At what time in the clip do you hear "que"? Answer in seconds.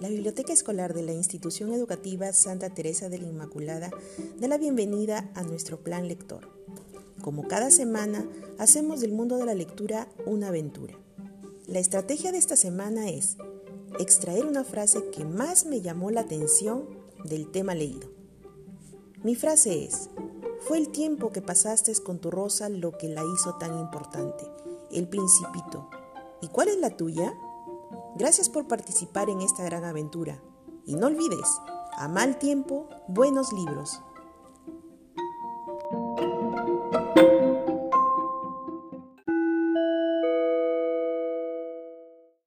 15.10-15.26, 21.30-21.42, 22.96-23.10